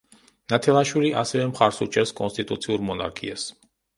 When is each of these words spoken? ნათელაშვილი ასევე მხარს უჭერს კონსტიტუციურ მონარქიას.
ნათელაშვილი 0.53 1.11
ასევე 1.23 1.43
მხარს 1.51 1.81
უჭერს 1.87 2.13
კონსტიტუციურ 2.21 2.87
მონარქიას. 2.91 3.47